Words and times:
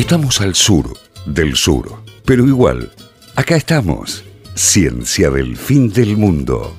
Estamos 0.00 0.40
al 0.40 0.54
sur 0.54 0.96
del 1.26 1.56
sur, 1.56 1.92
pero 2.24 2.46
igual, 2.46 2.90
acá 3.36 3.56
estamos. 3.56 4.24
Ciencia 4.54 5.28
del 5.28 5.58
fin 5.58 5.92
del 5.92 6.16
mundo. 6.16 6.74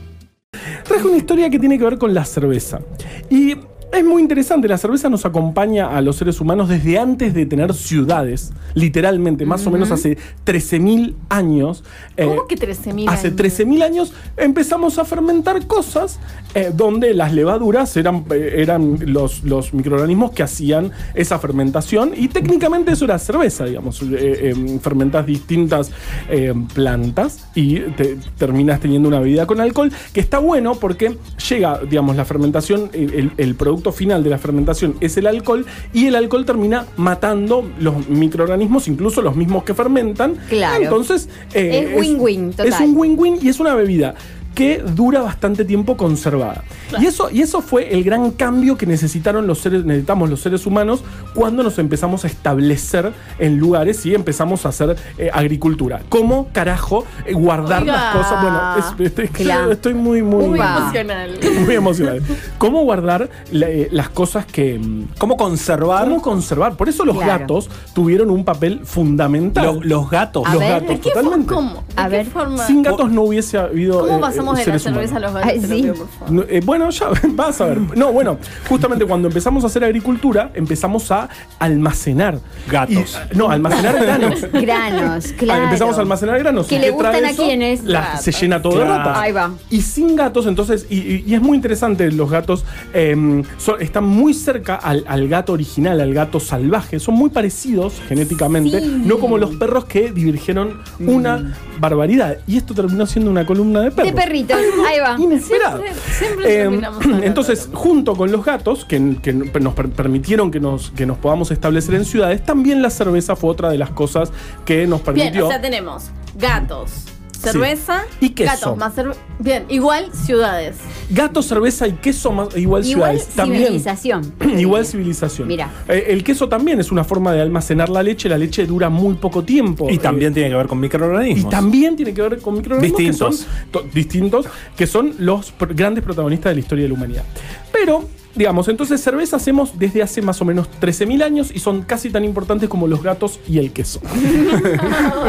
Traje 0.84 1.06
una 1.06 1.18
historia 1.18 1.48
que 1.52 1.60
tiene 1.60 1.78
que 1.78 1.84
ver 1.84 2.00
con 2.00 2.16
la 2.16 2.26
cerveza. 2.26 2.82
Y 3.30 3.56
es 3.94 4.04
muy 4.06 4.22
interesante, 4.22 4.68
la 4.68 4.78
cerveza 4.78 5.10
nos 5.10 5.26
acompaña 5.26 5.96
a 5.96 6.02
los 6.02 6.16
seres 6.16 6.40
humanos 6.42 6.70
desde 6.70 6.98
antes 6.98 7.34
de 7.34 7.46
tener 7.46 7.74
ciudades, 7.74 8.52
literalmente, 8.74 9.46
más 9.46 9.66
o 9.68 9.72
menos 9.72 9.92
hace 9.92 10.18
13.000 10.46 11.16
años. 11.30 11.84
eh, 12.18 12.26
¿Cómo 12.26 12.48
que 12.48 12.56
13.000 12.56 13.10
Hace 13.10 13.28
años? 13.28 13.40
13.000 13.40 13.84
años 13.84 14.14
empezamos 14.38 14.98
a 15.00 15.06
fermentar 15.06 15.68
cosas 15.68 16.20
eh, 16.56 16.72
donde 16.74 17.14
las 17.14 17.34
levaduras 17.34 17.96
eran, 17.98 18.26
eh, 18.32 18.56
eran 18.58 18.98
los, 19.14 19.44
los 19.44 19.74
microorganismos 19.74 20.32
que 20.32 20.44
hacían 20.44 20.92
esa 21.14 21.40
fermentación 21.40 22.12
y 22.16 22.28
técnicamente 22.28 22.92
eso 22.92 23.06
era 23.06 23.20
cerveza, 23.20 23.66
digamos. 23.66 24.02
Eh, 24.02 24.08
eh, 24.56 24.80
fermentas 24.82 25.26
distintas 25.26 25.92
eh, 26.30 26.54
plantas 26.74 27.48
y 27.56 27.80
te- 27.80 28.18
terminas 28.38 28.80
teniendo 28.80 29.08
una 29.10 29.20
bebida 29.20 29.46
con 29.46 29.60
alcohol 29.62 29.92
que 30.14 30.20
está 30.20 30.40
bueno 30.40 30.76
porque 30.76 31.18
llega, 31.50 31.80
digamos, 31.90 32.16
la 32.16 32.26
fermentación, 32.26 32.90
el, 32.94 33.14
el- 33.14 33.32
el 33.38 33.56
producto 33.82 33.92
final 33.92 34.24
de 34.24 34.30
la 34.30 34.38
fermentación 34.38 34.96
es 35.02 35.18
el 35.18 35.28
alcohol 35.28 35.66
y 35.94 36.06
el 36.06 36.16
alcohol 36.16 36.46
termina 36.46 36.86
matando 36.98 37.70
los 37.80 38.08
microorganismos, 38.08 38.88
incluso 38.88 39.22
los 39.22 39.36
mismos 39.36 39.64
que 39.64 39.74
fermentan. 39.74 40.36
Claro. 40.50 40.84
Entonces, 40.84 41.28
eh, 41.54 41.94
Es 41.94 42.00
win-win, 42.00 42.52
total. 42.52 42.68
Es 42.68 42.80
un 42.80 42.96
win-win 42.96 43.40
y 43.42 43.50
es 43.50 43.60
una 43.60 43.74
bebida 43.76 44.16
que 44.56 44.80
dura 44.80 45.22
bastante 45.22 45.64
tiempo 45.66 45.96
conservada. 45.98 46.64
Y 47.00 47.06
eso, 47.06 47.30
y 47.32 47.42
eso 47.42 47.62
fue 47.62 47.94
el 47.94 48.04
gran 48.04 48.32
cambio 48.32 48.78
que 48.78 48.86
necesitaron 48.86 49.48
los 49.48 49.60
seres, 49.60 49.86
necesitamos 49.86 50.30
los 50.30 50.42
seres 50.42 50.66
humanos 50.66 51.04
cuando 51.34 51.64
nos 51.64 51.80
empezamos 51.80 52.26
a 52.26 52.28
establecer 52.28 53.14
en 53.40 53.58
lugares 53.58 54.06
y 54.06 54.14
empezamos 54.14 54.66
a 54.66 54.70
hacer 54.70 54.98
eh, 55.18 55.30
agricultura. 55.34 56.02
¿Cómo 56.10 56.50
carajo 56.52 57.06
eh, 57.26 57.34
guardar 57.34 57.84
Oiga. 57.84 57.94
las 57.94 58.16
cosas? 58.16 58.42
Bueno, 58.42 58.60
es- 58.78 59.12
es- 59.12 59.20
es 59.20 59.32
que 59.32 59.44
Claro. 59.44 59.72
estoy 59.72 59.94
muy, 59.94 60.22
muy, 60.22 60.48
Muy 60.48 60.60
emocional. 60.60 61.40
muy 61.66 61.76
emocional. 61.76 62.22
¿Cómo 62.58 62.84
guardar 62.84 63.30
la- 63.52 63.70
eh, 63.70 63.88
las 63.92 64.10
cosas 64.10 64.46
que... 64.46 64.78
mm, 64.78 65.04
¿Cómo 65.18 65.38
conservar 65.38 66.06
¿Cómo 66.10 66.22
conservar? 66.22 66.76
Por 66.76 66.90
eso 66.90 67.06
los 67.06 67.18
Claro. 67.18 67.40
gatos 67.40 67.70
tuvieron 67.94 68.30
un 68.30 68.44
papel 68.44 68.82
fundamental. 68.84 69.66
lo- 69.66 69.82
los 69.82 70.10
gatos? 70.10 70.44
A 70.46 70.52
los 70.54 70.60
ver, 70.60 70.70
gatos, 70.72 70.88
¿De 70.90 71.00
qué 71.00 71.10
fo- 71.10 71.14
totalmente. 71.14 71.54
¿Cómo? 71.54 71.74
¿De 71.96 72.02
A 72.02 72.04
qué 72.06 72.10
ver. 72.18 72.26
forma? 72.28 72.68
Sin 72.68 72.84
gatos 72.84 73.12
no 73.12 73.22
hubiese 73.24 73.58
habido. 73.58 74.00
¿Cómo 74.08 74.18
eh, 74.18 74.20
pasamos 74.46 74.66
de 74.66 74.72
la 74.72 74.80
cerveza 74.80 75.18
a 75.18 75.20
los 75.20 75.34
gatos? 75.34 75.50
Ay, 75.52 75.60
Te 75.60 75.68
lo 75.68 75.76
sí. 75.76 75.82
pido, 75.82 75.94
por 75.96 76.08
favor. 76.10 76.32
No, 76.34 76.42
eh, 76.50 76.62
bueno, 76.66 76.90
ya 76.90 77.08
vas 77.30 77.62
a 77.62 77.66
ver. 77.66 77.80
No, 77.98 78.12
bueno, 78.12 78.38
justamente 78.70 79.06
cuando 79.06 79.28
empezamos 79.28 79.64
a 79.64 79.68
hacer 79.68 79.84
agricultura, 79.84 80.52
empezamos 80.54 81.12
a 81.12 81.30
almacenar. 81.60 82.40
Gatos. 82.70 83.20
Y, 83.34 83.38
no, 83.38 83.50
almacenar 83.50 83.96
granos. 84.02 84.42
Granos, 84.52 85.26
Ah, 85.32 85.36
claro. 85.38 85.64
Empezamos 85.66 85.98
a 85.98 86.02
almacenar 86.02 86.40
granos. 86.40 86.68
Que 86.68 86.76
¿Y 86.76 86.80
le 86.80 86.92
gustan 86.92 87.16
a 87.26 87.32
Ratas. 87.32 88.24
se 88.24 88.32
llena 88.32 88.62
todo 88.62 88.78
de 88.80 88.86
ratas. 88.86 89.18
Ahí 89.18 89.32
va. 89.32 89.52
Y 89.70 89.82
sin 89.82 90.16
gatos, 90.16 90.46
entonces, 90.48 90.86
y, 90.90 90.98
y- 90.98 91.24
y 91.28 91.34
es 91.36 91.42
muy 91.42 91.56
interesante, 91.56 92.12
los 92.12 92.30
gatos 92.30 92.64
eh, 92.94 93.44
son- 93.58 93.82
están 93.82 94.06
muy 94.06 94.34
cerca 94.34 94.76
al, 94.76 95.04
al 95.08 95.28
gato 95.28 95.54
original, 95.54 96.00
al 96.02 96.14
gato 96.14 96.40
salvaje. 96.40 97.00
Son 97.00 97.16
muy 97.16 97.30
parecidos 97.30 98.02
genéticamente, 98.08 98.80
Sí. 98.82 99.02
no 99.06 99.20
como 99.20 99.38
los 99.38 99.56
perros 99.56 99.86
que 99.86 100.12
divergieron 100.12 100.80
una 101.00 101.54
barbaridad. 101.80 102.38
Y 102.48 102.58
esto 102.58 102.74
terminó 102.74 103.06
siendo 103.06 103.30
una 103.32 103.46
columna 103.46 103.82
de 103.82 103.92
perros. 103.92 104.12
De 104.12 104.18
perritos, 104.32 104.58
ahí 104.88 105.00
va. 105.00 105.16
Inesperado. 105.20 105.80
Siempre- 105.80 106.02
siempre 106.18 106.64
Eh, 106.64 106.82
entonces, 107.24 107.70
junto 107.74 108.16
con 108.16 108.32
los 108.32 108.44
gatos, 108.46 108.86
que, 108.86 109.18
que 109.22 109.34
nos 109.34 109.74
per- 109.74 109.90
permitieron 109.90 110.52
que 110.52 110.60
nos, 110.60 110.92
que 110.92 111.06
nos 111.06 111.18
podamos 111.18 111.52
establecer 111.52 111.96
en 111.96 112.06
ciudades, 112.06 112.44
también 112.44 112.82
la 112.82 112.90
cerveza 112.90 113.36
fue 113.36 113.50
otra 113.50 113.70
de 113.70 113.78
las 113.78 113.90
cosas 113.90 114.32
que 114.66 114.88
nos 114.88 115.04
Bien, 115.04 115.16
permitió. 115.16 115.46
o 115.48 115.50
sea, 115.50 115.62
tenemos 115.62 116.06
gatos, 116.36 117.06
cerveza 117.42 118.04
Y 118.20 118.30
queso. 118.30 118.52
Gatos 118.54 118.78
más 118.78 118.96
cerve- 118.96 119.16
Bien, 119.40 119.66
igual 119.70 120.10
ciudades. 120.14 120.78
Gato, 121.10 121.42
cerveza 121.42 121.88
y 121.88 121.94
queso 121.94 122.32
más 122.32 122.48
igual, 122.56 122.62
Igual 122.62 122.84
ciudades. 123.20 123.28
También. 123.36 123.64
civilización. 123.64 124.34
Igual 124.58 124.86
civilización. 124.86 125.48
Mira. 125.48 125.70
Eh, 125.88 126.06
el 126.10 126.24
queso 126.24 126.48
también 126.48 126.80
es 126.80 126.92
una 126.92 127.04
forma 127.04 127.34
de 127.34 127.42
almacenar 127.42 127.90
la 127.90 128.04
leche. 128.04 128.30
La 128.30 128.38
leche 128.38 128.66
dura 128.68 128.90
muy 128.90 129.16
poco 129.16 129.44
tiempo. 129.44 129.90
Y 129.90 129.96
Eh, 129.96 129.98
también 130.00 130.34
tiene 130.34 130.50
que 130.50 130.56
ver 130.56 130.68
con 130.68 130.78
y 130.78 130.82
microorganismos. 130.82 131.50
también 131.52 131.96
tiene 131.96 132.14
que 132.14 132.22
ver 132.22 132.40
con 132.40 132.56
microorganismos 132.56 132.98
Distintos. 133.00 133.38
que 133.40 133.44
son 133.46 133.72
to- 133.72 133.86
distintos, 133.94 134.46
que 134.78 134.88
son 134.88 135.14
los 135.20 135.54
pr- 135.58 135.76
grandes 135.76 136.04
protagonistas 136.04 136.52
de 136.52 136.56
la 136.56 136.60
historia 136.60 136.84
de 136.84 136.90
la 136.90 136.94
humanidad. 136.96 137.24
Pero, 137.72 138.06
digamos, 138.36 138.68
entonces 138.68 139.02
cerveza 139.02 139.36
hacemos 139.38 139.78
desde 139.78 140.02
hace 140.04 140.22
más 140.22 140.42
o 140.42 140.46
menos 140.46 140.68
13.000 140.82 141.24
años 141.24 141.52
y 141.54 141.60
son 141.60 141.82
casi 141.84 142.10
tan 142.10 142.24
importantes 142.26 142.70
como 142.70 142.88
los 142.88 143.04
gatos 143.04 143.40
y 143.48 143.58
el 143.60 143.72
queso. 143.72 144.00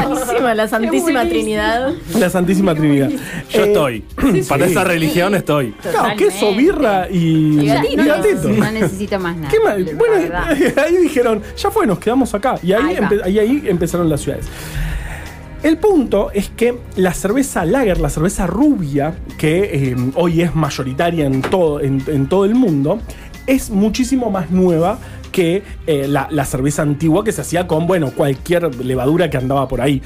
Buenísima, 0.08 0.54
la 0.54 0.68
Santísima 0.68 1.24
Trinidad. 1.28 1.92
La 2.18 2.30
Santísima 2.30 2.74
Trinidad. 2.74 3.10
Yo 3.50 3.64
Eh, 3.64 3.66
estoy. 3.68 4.04
Para 4.48 4.66
esa 4.66 4.84
religión 4.84 5.34
estoy. 5.34 5.72
Claro, 5.82 6.16
queso, 6.16 6.54
birra 6.54 7.08
y, 7.10 7.60
Y 7.60 7.66
gatito. 7.66 8.02
y 8.02 8.06
gatito. 8.06 8.48
No 8.48 8.70
necesito 8.72 9.18
más 9.18 9.36
nada. 9.36 9.48
¿Qué 9.50 9.58
Bueno, 9.94 10.14
verdad. 10.14 10.50
ahí 10.84 10.96
dijeron, 10.96 11.42
ya 11.56 11.70
fue, 11.70 11.86
nos 11.86 11.98
quedamos 11.98 12.32
acá. 12.34 12.54
Y 12.62 12.72
ahí, 12.72 12.96
Ahí 12.96 13.18
ahí, 13.24 13.38
ahí 13.38 13.62
empezaron 13.66 14.08
las 14.08 14.20
ciudades. 14.20 14.46
El 15.62 15.78
punto 15.78 16.30
es 16.32 16.48
que 16.50 16.76
la 16.96 17.14
cerveza 17.14 17.64
lager, 17.64 18.00
la 18.00 18.10
cerveza 18.10 18.48
rubia, 18.48 19.14
que 19.38 19.90
eh, 19.92 19.96
hoy 20.16 20.42
es 20.42 20.54
mayoritaria 20.56 21.24
en 21.24 21.40
todo, 21.40 21.78
el 21.80 22.54
mundo, 22.56 23.00
es 23.46 23.70
muchísimo 23.70 24.28
más 24.28 24.50
nueva 24.50 24.98
que 25.30 25.62
eh, 25.86 26.06
la, 26.08 26.44
cerveza 26.44 26.82
antigua 26.82 27.22
que 27.22 27.30
se 27.30 27.42
hacía 27.42 27.68
con, 27.68 27.86
bueno, 27.86 28.10
cualquier 28.10 28.74
levadura 28.84 29.30
que 29.30 29.36
andaba 29.36 29.68
por 29.68 29.80
ahí. 29.80 30.02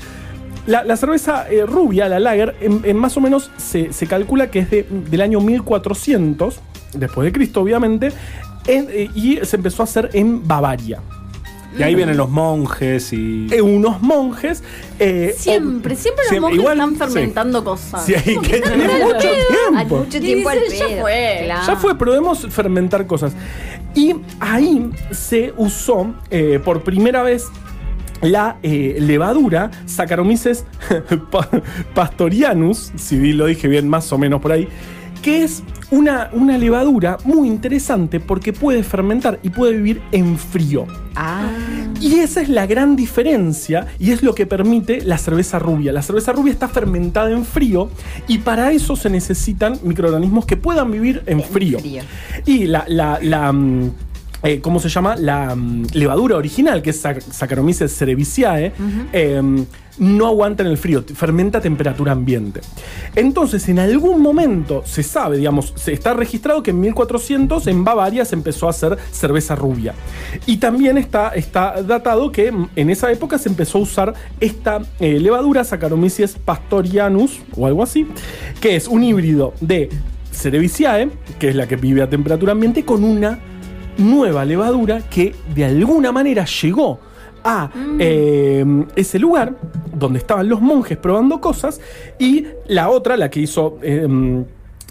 La, 0.66 0.96
cerveza 0.96 1.48
eh, 1.48 1.64
rubia, 1.64 2.08
la 2.08 2.20
lager, 2.20 2.54
en, 2.60 2.96
más 2.96 3.16
o 3.16 3.20
menos 3.22 3.50
se, 3.56 3.88
calcula 4.06 4.50
que 4.50 4.58
es 4.58 4.70
de- 4.70 4.86
del 5.10 5.20
año 5.22 5.40
1400, 5.40 6.60
después 6.94 7.24
de 7.24 7.32
Cristo, 7.32 7.62
obviamente, 7.62 8.12
en- 8.66 8.88
y 9.14 9.38
se 9.42 9.56
empezó 9.56 9.82
a 9.82 9.84
hacer 9.84 10.10
en 10.12 10.46
Bavaria. 10.46 11.00
Y 11.78 11.82
ahí 11.82 11.94
vienen 11.94 12.16
los 12.16 12.30
monjes 12.30 13.12
y. 13.12 13.46
Eh, 13.52 13.60
unos 13.62 14.00
monjes. 14.02 14.62
eh, 14.98 15.34
Siempre, 15.36 15.94
siempre 15.96 16.24
los 16.24 16.28
siempre, 16.30 16.40
monjes 16.40 16.58
igual, 16.60 16.80
están 16.92 17.08
sí. 17.08 17.14
fermentando 17.14 17.64
cosas. 17.64 18.04
Sí, 18.06 18.14
hay 18.14 18.38
que 18.38 18.60
tener 18.60 19.04
mucho 19.04 19.16
Hay 19.28 19.76
tiempo. 19.86 19.96
mucho 19.98 20.20
tiempo 20.20 20.48
al 20.48 20.58
ya 20.68 20.88
fue. 21.00 21.40
Claro. 21.44 21.66
Ya 21.66 21.76
fue, 21.76 21.98
podemos 21.98 22.46
fermentar 22.50 23.06
cosas. 23.06 23.32
Y 23.94 24.14
ahí 24.40 24.90
se 25.10 25.52
usó 25.56 26.14
eh, 26.30 26.60
por 26.64 26.82
primera 26.82 27.22
vez 27.22 27.46
la 28.22 28.56
eh, 28.62 28.96
levadura 28.98 29.70
Saccharomyces 29.84 30.64
pa- 31.30 31.48
pastorianus, 31.94 32.92
si 32.96 33.32
lo 33.32 33.46
dije 33.46 33.68
bien 33.68 33.88
más 33.88 34.10
o 34.12 34.18
menos 34.18 34.40
por 34.40 34.52
ahí, 34.52 34.68
que 35.26 35.42
es 35.42 35.64
una, 35.90 36.30
una 36.34 36.56
levadura 36.56 37.18
muy 37.24 37.48
interesante 37.48 38.20
porque 38.20 38.52
puede 38.52 38.84
fermentar 38.84 39.40
y 39.42 39.50
puede 39.50 39.72
vivir 39.72 40.00
en 40.12 40.38
frío. 40.38 40.86
Ah, 41.16 41.48
Y 42.00 42.20
esa 42.20 42.42
es 42.42 42.48
la 42.48 42.66
gran 42.66 42.94
diferencia 42.94 43.88
y 43.98 44.12
es 44.12 44.22
lo 44.22 44.36
que 44.36 44.46
permite 44.46 45.00
la 45.00 45.18
cerveza 45.18 45.58
rubia. 45.58 45.92
La 45.92 46.02
cerveza 46.02 46.32
rubia 46.32 46.52
está 46.52 46.68
fermentada 46.68 47.32
en 47.32 47.44
frío 47.44 47.90
y 48.28 48.38
para 48.38 48.70
eso 48.70 48.94
se 48.94 49.10
necesitan 49.10 49.80
microorganismos 49.82 50.46
que 50.46 50.56
puedan 50.56 50.92
vivir 50.92 51.24
en 51.26 51.42
frío. 51.42 51.80
frío. 51.80 52.02
Y 52.44 52.66
la, 52.66 52.84
la, 52.86 53.18
la, 53.20 53.50
mm, 53.50 53.90
eh, 54.42 54.60
¿cómo 54.60 54.78
se 54.80 54.88
llama? 54.88 55.16
La 55.16 55.54
mm, 55.56 55.86
levadura 55.94 56.36
original, 56.36 56.82
que 56.82 56.90
es 56.90 57.04
Sac- 57.04 57.20
Saccharomyces 57.22 57.96
cerevisiae, 57.96 58.72
eh, 59.12 59.42
no 59.98 60.26
aguanta 60.26 60.62
en 60.62 60.68
el 60.68 60.76
frío, 60.76 61.02
fermenta 61.14 61.56
a 61.56 61.60
temperatura 61.62 62.12
ambiente. 62.12 62.60
Entonces, 63.14 63.66
en 63.70 63.78
algún 63.78 64.20
momento 64.20 64.82
se 64.84 65.02
sabe, 65.02 65.38
digamos, 65.38 65.72
se 65.74 65.94
está 65.94 66.12
registrado 66.12 66.62
que 66.62 66.70
en 66.72 66.80
1400 66.80 67.66
en 67.66 67.82
Bavaria 67.82 68.26
se 68.26 68.34
empezó 68.34 68.66
a 68.66 68.70
hacer 68.70 68.98
cerveza 69.10 69.54
rubia. 69.54 69.94
Y 70.44 70.58
también 70.58 70.98
está, 70.98 71.30
está 71.30 71.82
datado 71.82 72.30
que 72.30 72.52
mm, 72.52 72.68
en 72.76 72.90
esa 72.90 73.10
época 73.10 73.38
se 73.38 73.48
empezó 73.48 73.78
a 73.78 73.80
usar 73.82 74.14
esta 74.38 74.80
eh, 75.00 75.18
levadura 75.18 75.64
Saccharomyces 75.64 76.36
pastorianus 76.44 77.40
o 77.56 77.66
algo 77.66 77.82
así, 77.82 78.06
que 78.60 78.76
es 78.76 78.88
un 78.88 79.02
híbrido 79.02 79.54
de 79.62 79.88
Cerevisiae, 80.30 81.08
que 81.38 81.48
es 81.48 81.56
la 81.56 81.66
que 81.66 81.76
vive 81.76 82.02
a 82.02 82.10
temperatura 82.10 82.52
ambiente, 82.52 82.84
con 82.84 83.02
una 83.02 83.38
nueva 83.98 84.44
levadura 84.44 85.00
que 85.08 85.34
de 85.54 85.64
alguna 85.64 86.12
manera 86.12 86.44
llegó 86.44 86.98
a 87.44 87.70
eh, 87.98 88.64
ese 88.96 89.18
lugar 89.18 89.54
donde 89.94 90.18
estaban 90.18 90.48
los 90.48 90.60
monjes 90.60 90.98
probando 90.98 91.40
cosas 91.40 91.80
y 92.18 92.44
la 92.66 92.90
otra, 92.90 93.16
la 93.16 93.30
que 93.30 93.40
hizo... 93.40 93.78
eh, 93.82 94.06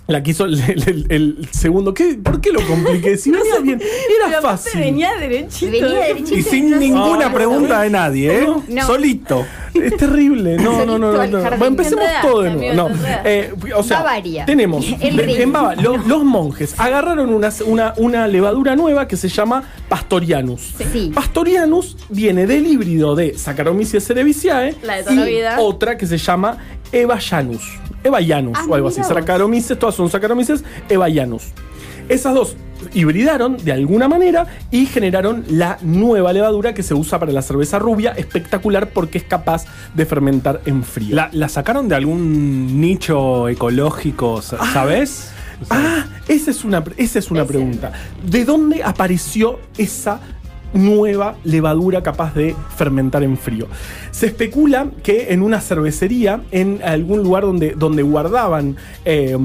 La 0.07 0.21
quiso 0.21 0.45
el, 0.45 0.59
el- 0.61 1.05
el 1.09 1.47
segundo. 1.51 1.91
¿Qué, 1.91 2.13
¿Por 2.23 2.39
qué 2.39 2.51
lo 2.51 2.61
compliqué? 2.67 3.17
Si 3.17 3.31
venía 3.31 3.59
bien, 3.59 3.79
Pero 3.79 4.27
era 4.29 4.39
fácil. 4.39 4.79
venía 4.79 5.09
derechito. 5.19 5.71
Venía 5.71 5.89
derechito. 6.07 6.35
Y 6.35 6.43
sin 6.43 6.69
No 6.69 6.77
sé. 6.77 6.79
ninguna 6.79 7.33
pregunta 7.33 7.81
de 7.81 7.89
nadie, 7.89 8.43
¿eh? 8.43 8.47
No. 8.67 8.85
Solito. 8.85 9.43
Es 9.83 9.97
terrible. 9.97 10.57
No, 10.57 10.85
no, 10.85 10.97
no. 10.97 11.11
no. 11.11 11.17
Bueno, 11.17 11.65
empecemos 11.65 12.05
todo 12.21 12.41
de 12.43 12.51
nuevo. 12.51 12.89
No. 12.89 12.95
Eh, 13.25 13.53
o 13.75 13.83
sea, 13.83 13.99
Bavaria. 13.99 14.45
tenemos 14.45 14.85
en 14.99 15.53
Bava- 15.53 15.75
lo- 15.75 15.97
los 15.97 16.23
monjes 16.23 16.75
agarraron 16.79 17.29
una, 17.33 17.49
una, 17.65 17.93
una 17.97 18.27
levadura 18.27 18.75
nueva 18.75 19.07
que 19.07 19.17
se 19.17 19.27
llama 19.29 19.63
Pastorianus. 19.89 20.73
Sí. 20.91 21.11
Pastorianus 21.13 21.97
viene 22.09 22.45
del 22.47 22.65
híbrido 22.67 23.15
de 23.15 23.37
Saccharomyces 23.37 24.05
cerevisiae 24.05 24.75
La 24.83 24.97
de 24.97 25.03
toda 25.03 25.15
la 25.15 25.29
y 25.29 25.33
vida. 25.35 25.59
otra 25.59 25.97
que 25.97 26.07
se 26.07 26.17
llama 26.17 26.57
Evayanus. 26.91 27.63
Evayanus 28.03 28.57
Ah, 28.59 28.65
o 28.69 28.75
algo 28.75 28.87
así. 28.89 29.03
Saccharomyces, 29.03 29.77
todas 29.79 29.95
son 29.95 30.09
Saccharomyces, 30.09 30.63
Evayanus. 30.89 31.43
Esas 32.07 32.33
dos 32.35 32.55
hibridaron 32.93 33.57
de 33.63 33.71
alguna 33.71 34.07
manera 34.07 34.45
y 34.71 34.85
generaron 34.85 35.43
la 35.49 35.77
nueva 35.81 36.33
levadura 36.33 36.73
que 36.73 36.83
se 36.83 36.93
usa 36.93 37.19
para 37.19 37.31
la 37.31 37.41
cerveza 37.41 37.79
rubia, 37.79 38.11
espectacular 38.11 38.89
porque 38.89 39.17
es 39.17 39.23
capaz 39.23 39.65
de 39.93 40.05
fermentar 40.05 40.61
en 40.65 40.83
frío. 40.83 41.15
¿La, 41.15 41.29
la 41.31 41.49
sacaron 41.49 41.87
de 41.87 41.95
algún 41.95 42.79
nicho 42.81 43.47
ecológico, 43.49 44.41
sa- 44.41 44.57
sabes? 44.73 45.31
Ah, 45.69 46.05
esa 46.27 46.51
es 46.51 46.65
una, 46.65 46.83
esa 46.97 47.19
es 47.19 47.31
una 47.31 47.45
pregunta. 47.45 47.91
¿De 48.29 48.43
dónde 48.43 48.83
apareció 48.83 49.59
esa 49.77 50.19
nueva 50.75 51.35
levadura 51.43 52.03
capaz 52.03 52.35
de 52.35 52.55
fermentar 52.75 53.23
en 53.23 53.37
frío? 53.37 53.67
Se 54.11 54.27
especula 54.27 54.87
que 55.03 55.33
en 55.33 55.41
una 55.41 55.59
cervecería, 55.61 56.41
en 56.51 56.81
algún 56.83 57.23
lugar 57.23 57.43
donde, 57.43 57.71
donde 57.71 58.03
guardaban, 58.03 58.75
eh, 59.05 59.35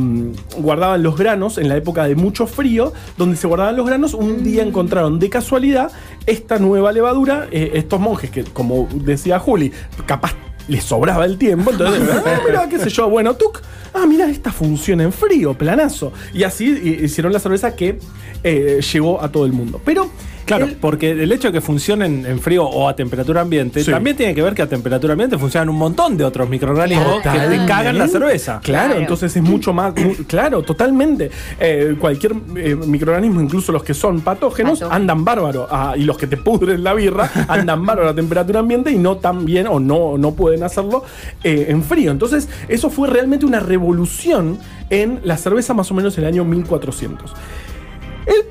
guardaban 0.58 1.02
los 1.02 1.16
granos, 1.16 1.56
en 1.58 1.68
la 1.68 1.76
época 1.76 2.06
de 2.06 2.14
mucho 2.16 2.46
frío, 2.46 2.92
donde 3.16 3.36
se 3.36 3.46
guardaban 3.46 3.76
los 3.76 3.86
granos, 3.86 4.14
un 4.14 4.42
día 4.42 4.62
encontraron 4.62 5.18
de 5.18 5.30
casualidad 5.30 5.90
esta 6.26 6.58
nueva 6.58 6.92
levadura, 6.92 7.48
eh, 7.50 7.70
estos 7.74 7.98
monjes 8.00 8.30
que, 8.30 8.44
como 8.44 8.88
decía 8.92 9.38
Juli, 9.38 9.72
capaz 10.06 10.34
les 10.68 10.84
sobraba 10.84 11.24
el 11.24 11.36
tiempo, 11.38 11.70
entonces, 11.72 12.00
ah, 12.26 12.40
mira, 12.46 12.68
qué 12.68 12.78
sé 12.78 12.90
yo, 12.90 13.08
bueno, 13.10 13.34
tuc, 13.34 13.60
ah, 13.92 14.04
mira, 14.06 14.28
esta 14.30 14.52
funciona 14.52 15.02
en 15.02 15.12
frío, 15.12 15.54
planazo. 15.54 16.12
Y 16.32 16.44
así 16.44 16.66
hi- 16.80 17.04
hicieron 17.06 17.32
la 17.32 17.40
cerveza 17.40 17.74
que 17.74 17.98
eh, 18.44 18.80
llegó 18.92 19.20
a 19.20 19.32
todo 19.32 19.46
el 19.46 19.52
mundo. 19.52 19.80
Pero, 19.84 20.10
Claro, 20.56 20.66
el- 20.66 20.76
porque 20.76 21.10
el 21.12 21.32
hecho 21.32 21.48
de 21.48 21.52
que 21.52 21.60
funcionen 21.60 22.26
en 22.26 22.40
frío 22.40 22.64
o 22.64 22.88
a 22.88 22.94
temperatura 22.96 23.40
ambiente 23.40 23.82
Sí. 23.84 23.90
también 23.90 24.16
tiene 24.16 24.34
que 24.34 24.42
ver 24.42 24.54
que 24.54 24.62
a 24.62 24.68
temperatura 24.68 25.12
ambiente 25.12 25.38
funcionan 25.38 25.68
un 25.68 25.76
montón 25.76 26.16
de 26.16 26.24
otros 26.24 26.48
microorganismos 26.48 27.22
que 27.22 27.28
te 27.30 27.66
cagan 27.66 27.96
la 27.98 28.08
cerveza. 28.08 28.60
Claro, 28.62 28.86
Claro. 28.88 29.00
entonces 29.00 29.34
es 29.36 29.42
mucho 29.42 29.72
más. 29.72 29.94
claro, 30.26 30.62
totalmente. 30.62 31.30
Eh, 31.58 31.96
cualquier 31.98 32.34
eh, 32.56 32.74
microorganismo, 32.76 33.40
incluso 33.40 33.72
los 33.72 33.82
que 33.82 33.94
son 33.94 34.20
patógenos, 34.20 34.82
andan 34.82 35.24
bárbaro. 35.24 35.66
Ah, 35.70 35.94
y 35.96 36.02
los 36.04 36.16
que 36.18 36.26
te 36.26 36.36
pudren 36.36 36.82
la 36.84 36.94
birra, 36.94 37.30
andan 37.48 37.84
bárbaro 37.86 38.10
a 38.10 38.14
temperatura 38.14 38.60
ambiente 38.60 38.90
y 38.90 38.98
no 38.98 39.16
tan 39.18 39.44
bien 39.44 39.66
o 39.66 39.78
no, 39.80 40.18
no 40.18 40.32
pueden 40.34 40.62
hacerlo 40.62 41.04
eh, 41.44 41.66
en 41.68 41.82
frío. 41.82 42.10
Entonces, 42.10 42.48
eso 42.68 42.90
fue 42.90 43.08
realmente 43.08 43.46
una 43.46 43.60
revolución 43.60 44.58
en 44.90 45.20
la 45.22 45.36
cerveza 45.36 45.72
más 45.74 45.90
o 45.90 45.94
menos 45.94 46.16
en 46.18 46.24
el 46.24 46.28
año 46.28 46.44
1400. 46.44 47.32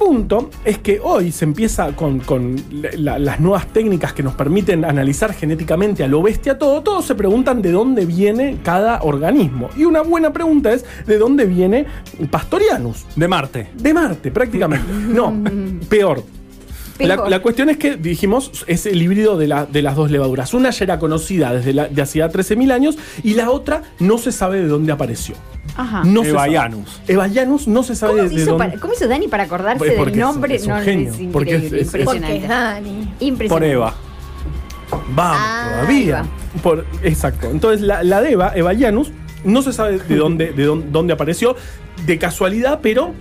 El 0.02 0.06
punto 0.08 0.50
es 0.64 0.78
que 0.78 1.00
hoy 1.04 1.32
se 1.34 1.44
empieza 1.44 1.94
con, 1.94 2.20
con 2.22 2.56
la- 2.96 3.20
las 3.20 3.40
nuevas 3.42 3.68
técnicas 3.68 4.14
que 4.14 4.24
nos 4.24 4.34
permiten 4.34 4.86
analizar 4.86 5.34
genéticamente 5.34 6.04
a 6.06 6.08
lo 6.08 6.22
bestia 6.22 6.58
todo. 6.58 6.82
Todos 6.82 7.04
se 7.06 7.16
preguntan 7.16 7.62
de 7.62 7.72
dónde 7.72 8.06
viene 8.06 8.60
cada 8.64 9.02
organismo. 9.02 9.70
Y 9.76 9.84
una 9.84 10.02
buena 10.02 10.32
pregunta 10.32 10.72
es 10.72 10.86
de 11.06 11.18
dónde 11.18 11.46
viene 11.46 11.86
Pastorianus. 12.32 13.06
De 13.18 13.28
Marte. 13.28 13.68
De 13.76 13.94
Marte, 13.94 14.32
prácticamente. 14.32 14.88
No, 15.10 15.34
peor. 15.90 16.24
La, 17.00 17.40
cuestión 17.42 17.70
es 17.70 17.78
que 17.78 17.96
dijimos 17.98 18.66
es 18.68 18.86
el 18.86 19.02
híbrido 19.02 19.38
de, 19.38 19.48
la- 19.48 19.66
de 19.66 19.82
las 19.82 19.96
dos 19.98 20.12
levaduras. 20.12 20.54
Una 20.54 20.70
ya 20.72 20.86
era 20.86 21.00
conocida 21.00 21.54
desde 21.54 21.74
la, 21.74 21.88
de 21.90 22.02
hacía 22.02 22.30
13.000 22.32 22.72
años 22.72 22.98
y 23.24 23.34
la 23.36 23.52
otra 23.52 23.84
no 24.00 24.18
se 24.18 24.32
sabe 24.32 24.62
de 24.62 24.68
dónde 24.68 24.92
apareció. 24.94 25.36
Ajá. 25.76 26.04
No 26.04 26.24
no 27.68 27.84
se 27.84 27.96
sabe 27.96 28.18
¿Cómo, 28.18 28.30
de, 28.30 28.36
hizo 28.36 28.52
dónde. 28.52 28.66
para- 28.68 28.80
cómo 28.80 28.94
hizo 28.94 29.08
Dani 29.08 29.28
para 29.28 29.44
acordarse 29.44 29.78
Pues 29.78 29.90
del 29.92 29.98
es- 30.10 30.18
nombre? 30.18 30.56
es 30.56 30.64
un 30.64 30.70
no, 30.70 30.82
genio, 30.82 31.14
es 31.14 31.20
porque 31.32 31.56
es- 31.56 31.64
es- 31.64 31.74
es- 31.74 31.94
es 31.94 31.94
impresionante. 32.02 32.48
Dani. 32.48 33.14
Impresionante. 33.20 33.48
Por 33.50 33.64
Eva. 33.64 33.94
Vamos, 35.16 35.38
Ah, 35.40 35.70
todavía. 35.76 36.26
Por, 36.64 36.86
exacto. 37.04 37.50
Entonces, 37.52 37.82
la, 37.82 38.04
la 38.04 38.22
de 38.22 38.32
Eva, 38.32 38.52
Eva 38.56 38.72
Janus, 38.78 39.12
no 39.44 39.62
se 39.62 39.72
sabe 39.72 40.00
de 40.00 40.16
dónde, 40.16 40.52
de 40.52 40.64
dónde, 40.66 40.88
dónde 40.92 41.14
apareció, 41.14 41.56
de 42.06 42.18
casualidad, 42.18 42.80
pero. 42.82 43.14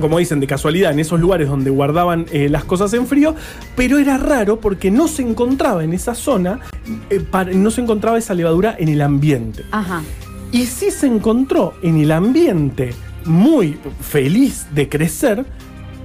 Como 0.00 0.18
dicen, 0.18 0.40
de 0.40 0.48
casualidad, 0.48 0.90
en 0.90 0.98
esos 0.98 1.20
lugares 1.20 1.48
donde 1.48 1.70
guardaban 1.70 2.26
eh, 2.32 2.48
las 2.48 2.64
cosas 2.64 2.92
en 2.94 3.06
frío, 3.06 3.36
pero 3.76 3.98
era 3.98 4.18
raro 4.18 4.58
porque 4.58 4.90
no 4.90 5.06
se 5.06 5.22
encontraba 5.22 5.84
en 5.84 5.92
esa 5.92 6.16
zona, 6.16 6.58
eh, 7.10 7.20
para- 7.20 7.52
no 7.52 7.70
se 7.70 7.80
encontraba 7.80 8.18
esa 8.18 8.34
levadura 8.34 8.74
en 8.76 8.88
el 8.88 9.00
ambiente. 9.00 9.62
Ajá. 9.70 10.02
Y 10.54 10.66
sí 10.66 10.90
se 10.92 11.06
encontró 11.08 11.74
en 11.82 12.00
el 12.00 12.12
ambiente 12.12 12.94
muy 13.24 13.76
feliz 14.00 14.66
de 14.72 14.88
crecer 14.88 15.44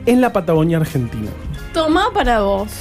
en 0.08 0.22
la 0.22 0.34
Patagonia 0.34 0.78
Argentina. 0.78 1.30
Toma 1.72 2.08
para 2.14 2.42
vos. 2.42 2.72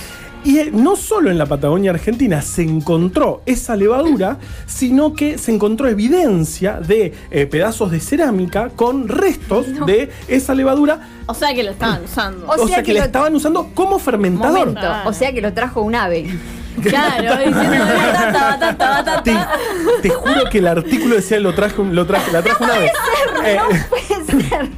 Y 0.44 0.58
eh, 0.60 0.70
no 0.72 0.96
solo 0.96 1.30
en 1.30 1.36
la 1.36 1.44
Patagonia 1.44 1.90
Argentina 1.90 2.40
se 2.40 2.62
encontró 2.62 3.42
esa 3.44 3.76
levadura, 3.76 4.38
sino 4.66 5.12
que 5.12 5.36
se 5.36 5.52
encontró 5.52 5.88
evidencia 5.88 6.80
de 6.80 7.12
eh, 7.30 7.44
pedazos 7.46 7.90
de 7.90 8.00
cerámica 8.00 8.70
con 8.70 9.08
restos 9.08 9.66
de 9.84 10.10
esa 10.28 10.54
levadura. 10.54 11.06
O 11.26 11.34
sea 11.34 11.52
que 11.52 11.64
lo 11.64 11.72
estaban 11.72 12.02
usando. 12.04 12.46
O 12.46 12.62
O, 12.64 12.66
sea, 12.68 12.78
que, 12.78 12.84
que 12.84 12.92
la 12.94 13.00
lo- 13.00 13.06
estaban 13.06 13.34
usando 13.34 13.68
como 13.74 13.98
fermentador. 13.98 14.68
Momento. 14.68 14.88
O 15.06 15.12
sea 15.12 15.32
que 15.34 15.42
lo 15.42 15.52
trajo 15.52 15.82
un 15.82 15.94
ave. 15.96 16.30
Claro, 16.82 17.36
diciendo 17.38 17.84
batata, 17.84 18.48
batata, 18.50 18.90
batata. 18.90 19.22
Te, 19.22 19.36
te 20.02 20.08
juro 20.10 20.44
que 20.50 20.58
el 20.58 20.66
artículo 20.68 21.16
decía 21.16 21.38
lo 21.40 21.54
traje, 21.54 21.80
un- 21.80 21.94
lo 21.94 22.06
traje, 22.06 22.30
la 22.32 22.42
trajo 22.42 22.64
una 22.64 22.78
vez. 22.78 22.92
Eh, 23.44 23.58
Puede 23.88 24.24
ser. 24.44 24.68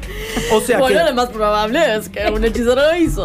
o 0.53 0.61
sea 0.61 0.79
Bueno, 0.79 0.99
que 1.01 1.05
lo 1.11 1.15
más 1.15 1.29
probable 1.31 1.97
es 1.97 2.09
que 2.09 2.31
un 2.31 2.45
hechicero 2.45 2.75
lo 2.77 2.97
hizo. 2.97 3.25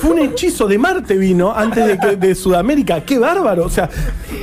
fue 0.00 0.10
un 0.10 0.18
hechizo 0.20 0.66
de 0.66 0.78
Marte 0.78 1.16
vino 1.16 1.52
antes 1.54 1.86
de, 1.86 1.98
que, 1.98 2.16
de 2.16 2.34
Sudamérica. 2.34 3.00
¡Qué 3.04 3.18
bárbaro! 3.18 3.64
O 3.64 3.70
sea, 3.70 3.88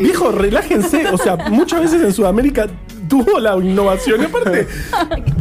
viejo, 0.01 0.31
relájense. 0.31 1.07
O 1.09 1.17
sea, 1.17 1.35
muchas 1.37 1.81
veces 1.81 2.01
en 2.01 2.13
Sudamérica 2.13 2.67
tuvo 3.13 3.39
la 3.39 3.55
innovación. 3.57 4.21
Y 4.21 4.25
aparte, 4.25 4.67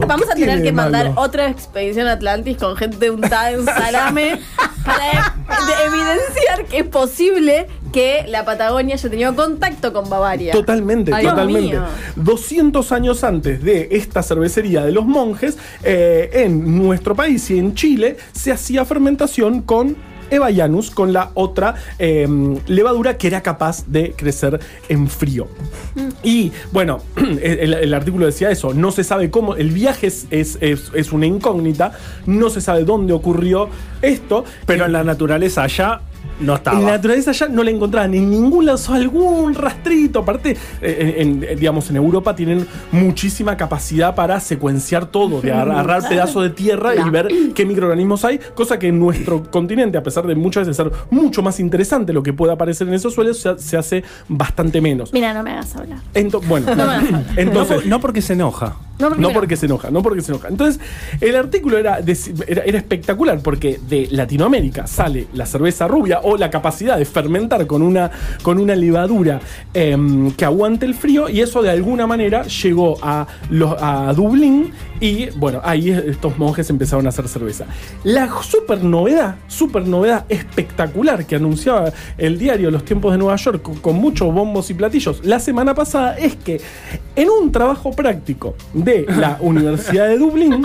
Vamos 0.07 0.29
a 0.31 0.35
tiene 0.35 0.53
tener 0.53 0.59
de 0.59 0.65
que 0.65 0.73
mandar 0.73 1.09
malo? 1.11 1.21
otra 1.23 1.49
expedición 1.49 2.07
a 2.07 2.13
Atlantis 2.13 2.59
con 2.59 2.77
gente 2.77 3.11
untada 3.11 3.51
en 3.53 3.65
salame 3.65 4.41
para 4.85 5.35
de- 5.67 5.85
evidenciar 5.87 6.65
que 6.67 6.79
es 6.81 6.87
posible 6.87 7.67
que 7.93 8.25
la 8.29 8.45
Patagonia 8.45 8.95
haya 8.97 9.09
tenido 9.11 9.35
contacto 9.35 9.93
con 9.93 10.09
Bavaria. 10.11 10.53
Totalmente, 10.53 11.13
Ay, 11.15 11.27
totalmente. 11.27 11.73
mío. 11.79 11.85
200 12.17 12.91
años 12.93 13.23
antes 13.25 13.63
de 13.63 13.89
esta 13.93 14.23
cervecería 14.23 14.83
de 14.85 14.93
los 14.93 15.05
monjes, 15.07 15.57
eh, 15.83 16.31
en 16.33 16.77
nuestro 16.79 17.15
país 17.15 17.51
y 17.51 17.59
en 17.59 17.75
Chile 17.75 18.17
se 18.33 18.51
hacía 18.53 18.85
fermentación 18.85 19.63
con 19.63 19.97
Evaianus, 20.33 20.91
con 20.91 21.13
la 21.13 21.31
otra 21.35 21.75
eh, 21.99 22.27
levadura 22.67 23.17
que 23.19 23.27
era 23.29 23.43
capaz 23.43 23.85
de 23.87 24.13
crecer 24.17 24.59
en 24.89 25.09
frío. 25.09 25.47
Y 26.23 26.53
bueno, 26.73 27.01
el, 27.43 27.75
el 27.75 27.95
artículo 27.95 28.27
decía 28.27 28.51
eso, 28.51 28.75
no 28.75 28.91
se 28.93 29.05
sabe 29.05 29.31
cómo, 29.31 29.55
el 29.57 29.71
viaje 29.71 30.07
es, 30.09 30.27
es- 30.31 30.59
es- 30.61 30.91
es 30.95 31.13
una 31.13 31.27
incógnita, 31.27 31.93
no 32.27 32.51
se 32.51 32.61
sabe 32.61 32.85
dónde 32.85 33.13
ocurrió 33.13 33.69
esto, 34.01 34.45
Pero 34.67 34.87
en 34.87 34.93
la 34.93 35.05
naturaleza 35.05 35.63
allá 35.63 36.01
no 36.43 36.55
estaba. 36.57 36.79
en 36.79 36.85
la 36.87 36.93
naturaleza 36.93 37.33
ya 37.33 37.49
no 37.49 37.63
la 37.63 37.71
encontraban 37.71 38.15
en 38.15 38.31
ningún 38.31 38.67
lado, 38.67 38.79
solo 38.79 38.99
algún 38.99 39.55
rastrito. 39.55 40.21
Aparte, 40.21 40.57
eh, 40.81 41.15
en, 41.19 41.45
en- 41.45 41.59
digamos, 41.59 41.89
en 41.91 41.97
Europa 41.97 42.35
tienen 42.37 42.67
muchísima 42.91 43.57
capacidad 43.57 44.15
para 44.15 44.39
secuenciar 44.41 45.07
todo, 45.07 45.41
de 45.41 45.53
agarrar 45.53 46.03
pedazos 46.09 46.43
de 46.43 46.51
tierra 46.51 46.95
y 46.95 47.11
ver 47.11 47.29
qué 47.55 47.65
microorganismos 47.67 48.25
hay, 48.25 48.39
cosa 48.55 48.79
que 48.79 48.89
en 48.89 48.99
nuestro 48.99 49.43
continente, 49.51 49.99
a 49.99 50.03
pesar 50.03 50.27
de 50.27 50.35
muchas 50.35 50.67
veces 50.67 50.77
ser 50.77 50.91
mucho 51.11 51.43
más 51.43 51.61
interesante 51.61 52.13
lo 52.13 52.23
que 52.23 52.33
pueda 52.33 52.55
aparecer 52.55 52.89
en 52.89 52.95
esos 52.95 53.15
suelos, 53.15 53.39
se, 53.39 53.59
se 53.59 53.77
hace 53.77 54.05
bastante 54.29 54.81
menos. 54.81 55.13
Mira, 55.13 55.33
no 55.35 55.43
me 55.43 55.53
hagas 55.53 55.75
hablar. 55.77 55.99
Ento- 56.15 56.41
bueno, 56.47 56.67
No 56.75 56.83
hablar. 56.83 57.25
entonces, 57.37 57.87
no 57.87 58.01
porque 58.01 58.23
se 58.23 58.33
enoja. 58.35 58.77
No, 58.99 59.09
porque 59.09 59.23
no 59.23 59.29
me- 59.29 59.35
porque 59.35 59.57
se 59.57 59.67
enoja, 59.67 59.91
no 59.91 60.03
porque 60.03 60.21
se 60.23 60.31
enoja. 60.33 60.49
Entonces, 60.49 60.81
el 61.21 61.35
artículo 61.37 61.77
era, 61.79 61.99
era 61.99 62.79
espectacular 62.79 63.41
porque 63.43 63.81
de 63.89 64.09
Latinoamérica 64.11 64.87
sale 64.87 65.27
la 65.35 65.47
cerveza 65.47 65.89
rubia 65.89 66.21
o 66.33 66.37
la 66.37 66.51
capacidad 66.51 66.99
de 66.99 67.05
fermentar 67.05 67.67
con 67.67 67.83
una, 67.83 68.11
con 68.43 68.59
una 68.59 68.77
levadura 68.77 69.41
em, 69.75 70.31
que 70.33 70.45
aguante 70.45 70.87
el 70.87 70.95
frío 70.95 71.29
y 71.29 71.41
eso 71.41 71.63
de 71.63 71.71
alguna 71.71 72.07
manera 72.07 72.45
llegó 72.45 72.97
a, 73.03 73.27
los, 73.51 73.75
a 73.81 74.13
Dublín 74.15 74.71
y 75.01 75.31
bueno, 75.31 75.61
ahí 75.65 75.91
estos 75.91 76.39
monjes 76.39 76.71
empezaron 76.71 77.07
a 77.07 77.09
hacer 77.09 77.27
cerveza. 77.27 77.67
La 78.05 78.31
super 78.43 78.85
novedad, 78.85 79.37
super 79.49 79.87
novedad 79.87 80.27
espectacular 80.29 81.27
que 81.27 81.37
anunciaba 81.37 81.93
el 82.19 82.39
diario 82.39 82.71
Los 82.71 82.85
Tiempos 82.85 83.13
de 83.13 83.19
Nueva 83.19 83.37
York 83.37 83.63
con, 83.63 83.77
con 83.77 83.97
muchos 83.97 84.33
bombos 84.33 84.71
y 84.71 84.75
platillos 84.75 85.25
la 85.25 85.41
semana 85.41 85.75
pasada 85.75 86.17
es 86.17 86.37
que 86.37 86.61
en 87.17 87.29
un 87.29 87.51
trabajo 87.51 87.91
práctico 87.91 88.55
de 88.73 88.93
de 88.93 89.07
la 89.17 89.39
Universidad 89.41 90.09
de 90.09 90.19
Dublín, 90.19 90.63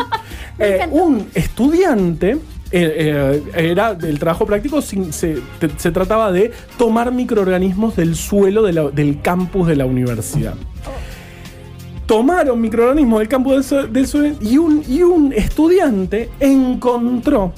eh, 0.59 0.87
un 0.91 1.27
estudiante. 1.33 2.37
Eh, 2.71 3.41
eh, 3.53 3.71
era 3.71 3.91
el 4.01 4.19
trabajo 4.19 4.45
práctico 4.45 4.81
se, 4.81 5.37
se 5.77 5.91
trataba 5.91 6.31
de 6.31 6.51
tomar 6.77 7.11
microorganismos 7.11 7.95
del 7.95 8.15
suelo 8.15 8.63
del 8.63 9.21
campus 9.21 9.67
de 9.67 9.75
la 9.75 9.85
universidad. 9.85 10.55
Tomaron 12.05 12.61
microorganismos 12.61 13.19
del 13.19 13.29
su- 13.63 13.87
del 13.91 14.07
suelo 14.07 14.35
y 14.39 14.57
un, 14.57 14.81
y 14.87 15.03
un 15.03 15.33
estudiante 15.33 16.29
encontró, 16.39 17.51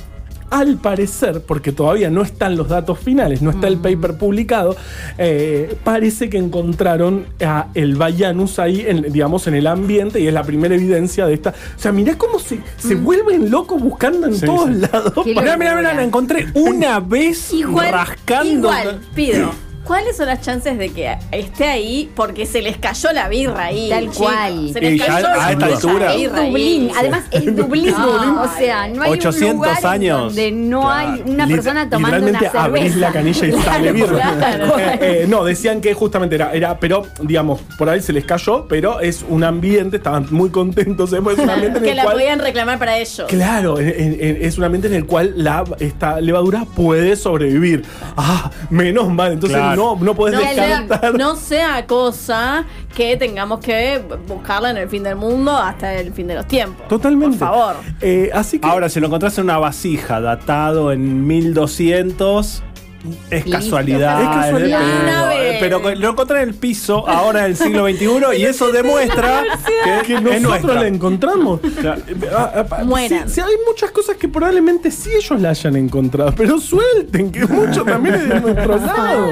al 0.51 0.77
parecer, 0.77 1.41
porque 1.45 1.71
todavía 1.71 2.09
no 2.09 2.21
están 2.21 2.55
los 2.55 2.67
datos 2.69 2.99
finales, 2.99 3.41
no 3.41 3.51
está 3.51 3.67
el 3.67 3.77
paper 3.77 4.17
publicado, 4.17 4.75
eh, 5.17 5.77
parece 5.83 6.29
que 6.29 6.37
encontraron 6.37 7.25
a 7.45 7.67
el 7.73 7.95
Bayanus 7.95 8.59
ahí, 8.59 8.83
en, 8.87 9.11
digamos, 9.11 9.47
en 9.47 9.55
el 9.55 9.67
ambiente 9.67 10.19
y 10.19 10.27
es 10.27 10.33
la 10.33 10.43
primera 10.43 10.75
evidencia 10.75 11.25
de 11.25 11.33
esta. 11.33 11.49
O 11.51 11.79
sea, 11.79 11.91
mirá 11.91 12.17
cómo 12.17 12.39
se, 12.39 12.59
se 12.77 12.95
vuelven 12.95 13.49
locos 13.51 13.81
buscando 13.81 14.27
en 14.27 14.35
Sí, 14.35 14.45
todos 14.45 14.69
sí. 14.69 14.75
lados. 14.91 15.25
Mirá, 15.25 15.57
mirá, 15.57 15.75
mirá, 15.75 15.93
la 15.93 16.03
encontré 16.03 16.47
una 16.55 16.99
vez 16.99 17.53
Igual, 17.53 17.91
rascando. 17.91 18.69
igual, 18.69 18.99
pido. 19.15 19.51
¿Cuáles 19.83 20.17
son 20.17 20.27
las 20.27 20.41
chances 20.41 20.77
de 20.77 20.89
que 20.89 21.15
esté 21.31 21.65
ahí 21.65 22.11
porque 22.15 22.45
se 22.45 22.61
les 22.61 22.77
cayó 22.77 23.11
la 23.11 23.27
birra 23.27 23.65
ahí? 23.65 23.89
Tal 23.89 24.09
cual. 24.11 24.69
Se 24.71 24.81
les 24.81 25.01
cayó 25.01 25.27
a 25.27 25.37
la 25.37 25.51
esta 25.51 25.65
birra 25.67 25.75
altura. 25.75 26.13
Es. 26.13 26.31
Dublín, 26.33 26.91
además 26.97 27.23
es 27.31 27.55
Dublín. 27.55 27.93
O 27.95 28.47
sea, 28.57 28.87
no 28.87 29.01
hay 29.03 29.11
800 29.13 29.49
un 29.51 29.55
lugar 29.55 29.85
años. 29.85 30.21
donde 30.35 30.51
no 30.51 30.81
Claro. 30.81 31.11
hay 31.13 31.23
una 31.31 31.47
persona 31.47 31.89
tomando 31.89 32.17
una 32.17 32.39
literalmente 32.39 32.49
cerveza. 32.51 32.63
abrís 32.65 32.95
la 32.97 33.11
canilla 33.11 33.47
y 33.47 33.51
sale 33.53 33.91
birra. 33.91 34.33
claro. 34.37 34.65
Eh, 34.79 34.97
eh, 35.01 35.25
no, 35.27 35.43
decían 35.43 35.81
que 35.81 35.93
justamente 35.93 36.35
era, 36.35 36.51
era, 36.53 36.79
pero 36.79 37.03
digamos, 37.21 37.61
por 37.77 37.89
ahí 37.89 38.01
se 38.01 38.13
les 38.13 38.25
cayó, 38.25 38.67
pero 38.67 38.99
es 38.99 39.25
un 39.27 39.43
ambiente, 39.43 39.97
estaban 39.97 40.27
muy 40.31 40.49
contentos, 40.49 41.11
después 41.11 41.37
es 41.37 41.43
un 41.43 41.49
ambiente 41.49 41.79
en 41.79 41.83
Que 41.85 41.91
el 41.91 41.97
la 41.97 42.03
cual. 42.03 42.15
podían 42.15 42.39
reclamar 42.39 42.79
para 42.79 42.97
ellos. 42.97 43.25
Claro, 43.27 43.79
en- 43.79 43.87
en- 43.89 44.17
en- 44.19 44.37
es 44.41 44.57
un 44.57 44.63
ambiente 44.65 44.87
en 44.87 44.93
el 44.95 45.05
cual 45.05 45.33
la, 45.35 45.63
esta 45.79 46.19
levadura 46.21 46.65
puede 46.75 47.15
sobrevivir. 47.15 47.83
Ah, 48.17 48.51
menos 48.69 49.09
mal. 49.09 49.33
Entonces 49.33 49.57
Claro. 49.57 49.68
No, 49.75 49.95
no 49.95 50.15
podés 50.15 50.35
No 50.35 50.41
sea, 50.41 51.11
no 51.17 51.35
sea 51.35 51.85
cosa 51.85 52.65
que 52.95 53.17
tengamos 53.17 53.59
que 53.59 54.01
buscarla 54.27 54.71
en 54.71 54.77
el 54.77 54.89
fin 54.89 55.03
del 55.03 55.15
mundo 55.15 55.55
hasta 55.55 55.95
el 55.95 56.13
fin 56.13 56.27
de 56.27 56.35
los 56.35 56.47
tiempos. 56.47 56.87
Totalmente. 56.87 57.37
Por 57.37 57.47
favor. 57.47 57.75
Eh, 58.01 58.29
así 58.33 58.59
que. 58.59 58.67
Ahora, 58.67 58.89
si 58.89 58.99
lo 58.99 59.07
encontrás 59.07 59.37
en 59.37 59.45
una 59.45 59.57
vasija 59.57 60.19
datado 60.21 60.91
en 60.91 61.25
1200, 61.27 62.63
es 63.29 63.45
Listo. 63.45 63.51
casualidad. 63.59 64.21
Es 64.21 64.27
casualidad. 64.51 64.79
pero- 65.59 65.81
que 65.81 65.95
lo 65.95 66.09
encontré 66.09 66.41
en 66.43 66.49
el 66.49 66.55
piso 66.55 67.07
ahora 67.07 67.39
en 67.45 67.51
el 67.51 67.55
siglo 67.57 67.87
XXI 67.87 68.37
y 68.37 68.43
eso 68.45 68.71
demuestra 68.71 69.43
que, 70.05 70.07
que 70.19 70.35
es 70.35 70.41
nosotros 70.41 70.75
la 70.75 70.87
encontramos. 70.87 71.59
Claro. 71.79 72.01
Ah, 72.35 72.65
ah, 72.71 72.83
sí, 73.27 73.39
hay 73.39 73.53
muchas 73.65 73.91
cosas 73.91 74.17
que 74.17 74.27
probablemente 74.27 74.91
sí 74.91 75.11
ellos 75.15 75.39
la 75.39 75.51
hayan 75.51 75.75
encontrado, 75.77 76.33
pero 76.35 76.59
suelten 76.59 77.31
que 77.31 77.45
mucho 77.47 77.83
también 77.83 78.15
es 78.15 78.27
de 78.29 78.39
nuestro 78.41 78.75
lado. 78.77 79.27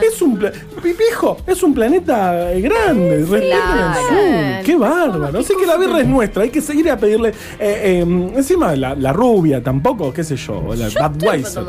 Es 0.00 0.22
un 0.22 0.38
viejo, 0.82 1.36
es 1.46 1.62
un 1.62 1.74
planeta 1.74 2.52
eh, 2.52 2.60
grande, 2.60 3.18
respeten 3.18 3.52
al 3.52 3.58
claro. 3.58 4.00
sur. 4.08 4.64
Qué 4.64 4.76
bárbaro. 4.76 5.38
Así 5.40 5.54
que 5.58 5.66
la 5.66 5.76
birra 5.76 6.00
es 6.00 6.06
nuestra, 6.06 6.42
hay 6.44 6.50
que 6.50 6.60
seguir 6.62 6.90
a 6.90 6.96
pedirle. 6.96 7.30
eh, 7.30 7.34
eh, 7.58 8.00
encima 8.36 8.74
la, 8.76 8.94
la 8.94 9.12
rubia 9.12 9.62
tampoco, 9.62 10.12
qué 10.12 10.24
sé 10.24 10.36
yo, 10.36 10.62
la 10.74 10.88
Yo 10.88 11.00
Budweiser. 11.10 11.64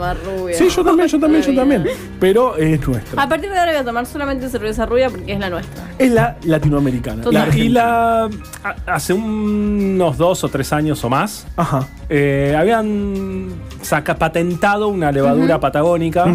Sí, 0.53 0.69
yo 0.69 0.83
también, 0.83 1.07
yo 1.09 1.19
también, 1.19 1.24
yo 1.33 1.41
Rubia. 1.41 1.55
también. 1.55 1.85
Pero 2.19 2.57
es 2.57 2.87
nuestra. 2.87 3.21
A 3.21 3.29
partir 3.29 3.49
de 3.51 3.59
ahora 3.59 3.71
voy 3.71 3.81
a 3.81 3.85
tomar 3.85 4.05
solamente 4.05 4.49
cerveza 4.49 4.85
rubia 4.85 5.09
porque 5.09 5.33
es 5.33 5.39
la 5.39 5.49
nuestra. 5.49 5.83
Es 5.97 6.11
la 6.11 6.37
latinoamericana. 6.43 7.23
La 7.31 7.55
Y 7.55 7.69
la. 7.69 8.29
Hace 8.85 9.13
unos 9.13 10.17
dos 10.17 10.43
o 10.43 10.49
tres 10.49 10.73
años 10.73 11.03
o 11.03 11.09
más, 11.09 11.47
Ajá. 11.55 11.87
eh, 12.09 12.55
habían 12.57 13.49
saca, 13.81 14.15
patentado 14.15 14.87
una 14.87 15.11
levadura 15.11 15.59
patagónica 15.59 16.25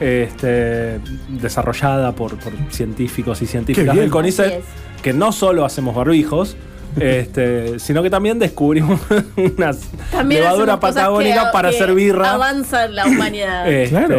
este, 0.00 1.00
desarrollada 1.28 2.12
por, 2.12 2.38
por 2.38 2.52
científicos 2.70 3.42
y 3.42 3.46
científicas 3.46 3.96
del 3.96 4.10
CONICET, 4.10 4.62
que 5.02 5.12
no 5.12 5.32
solo 5.32 5.64
hacemos 5.64 5.94
barbijos, 5.94 6.56
este, 6.98 7.78
sino 7.78 8.02
que 8.02 8.10
también 8.10 8.38
descubrimos 8.38 9.00
una 9.36 9.70
También 10.10 10.42
levadura 10.42 10.78
patagónica 10.80 11.46
que- 11.46 11.52
para 11.52 11.70
que 11.70 11.76
hacer 11.76 11.94
birra. 11.94 12.32
Avanza 12.34 12.86
la 12.88 13.06
humanidad. 13.06 13.68
Este, 13.74 13.90
Claro. 13.90 14.18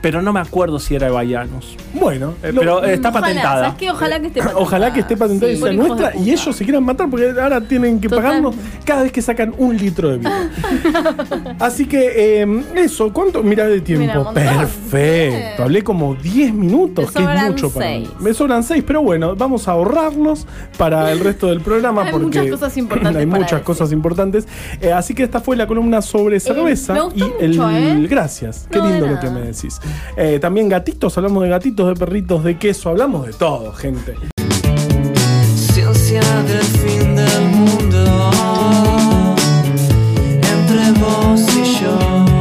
Pero 0.00 0.22
no 0.22 0.32
me 0.32 0.38
acuerdo 0.38 0.78
si 0.78 0.94
era 0.94 1.06
de 1.08 1.12
Bayanos. 1.12 1.76
Bueno, 1.92 2.34
Eh, 2.44 2.52
lo- 2.52 2.60
pero 2.60 2.84
eh, 2.84 2.94
está 2.94 3.08
Ojalá, 3.08 3.26
patentada. 3.26 3.60
¿sabes 3.64 3.78
qué? 3.78 3.90
Ojalá 3.90 4.20
que 4.20 4.26
esté 4.28 4.38
patentada. 4.40 4.62
Ojalá 4.64 4.92
que 4.92 5.00
esté 5.00 5.16
patentada 5.16 5.52
y 5.52 5.56
Sí, 5.56 5.62
sea 5.62 5.72
nuestra 5.72 6.16
y 6.16 6.30
ellos 6.30 6.54
se 6.56 6.64
quieran 6.64 6.84
matar 6.84 7.10
porque 7.10 7.34
ahora 7.40 7.60
tienen 7.60 8.00
que 8.00 8.08
Total. 8.08 8.24
pagarnos 8.24 8.54
cada 8.84 9.02
vez 9.02 9.10
que 9.10 9.20
sacan 9.22 9.52
un 9.58 9.76
litro 9.76 10.10
de 10.10 10.18
vino. 10.18 10.30
Así 11.58 11.86
que 11.86 12.42
eh, 12.42 12.62
eso, 12.76 13.12
¿cuánto? 13.12 13.42
Mirá 13.42 13.66
de 13.66 13.80
tiempo. 13.80 14.30
Mira. 14.32 14.32
Perfecto. 14.32 15.62
Hablé 15.64 15.82
como 15.82 16.14
10 16.14 16.54
minutos, 16.54 17.06
Me 17.14 17.26
que 17.26 17.34
es 17.34 17.42
mucho 17.50 17.70
para 17.70 17.88
mí. 17.90 18.08
Me 18.20 18.34
sobran 18.34 18.62
6, 18.62 18.84
pero 18.86 19.02
bueno, 19.02 19.34
vamos 19.34 19.66
a 19.66 19.72
ahorrarnos 19.72 20.46
para 20.76 21.10
el 21.10 21.18
resto 21.20 21.48
del 21.48 21.60
programa 21.60 22.07
Hay 22.08 22.12
porque 22.12 22.26
muchas 22.26 22.46
cosas 22.50 22.76
importantes 22.76 23.16
hay 23.16 23.26
para 23.26 23.38
muchas 23.38 23.50
decir. 23.52 23.64
cosas 23.64 23.92
importantes. 23.92 24.48
Eh, 24.80 24.92
así 24.92 25.14
que 25.14 25.22
esta 25.22 25.40
fue 25.40 25.56
la 25.56 25.66
columna 25.66 26.02
sobre 26.02 26.40
cerveza 26.40 26.94
me 26.94 27.00
gustó 27.02 27.16
y 27.16 27.22
mucho, 27.22 27.68
el 27.70 28.04
¿eh? 28.04 28.06
gracias. 28.08 28.66
Qué 28.70 28.78
No, 28.78 28.88
lindo 28.88 29.06
lo 29.06 29.20
que 29.20 29.30
me 29.30 29.40
decís. 29.42 29.80
Eh, 30.16 30.38
también 30.40 30.68
gatitos, 30.68 31.16
hablamos 31.16 31.42
de 31.42 31.48
gatitos, 31.48 31.88
de 31.88 31.94
perritos, 31.94 32.44
de 32.44 32.58
queso, 32.58 32.88
hablamos 32.90 33.26
de 33.26 33.32
todo, 33.32 33.72
gente. 33.72 34.14
Ciencia 35.54 36.20
del 36.42 36.62
fin 36.62 37.07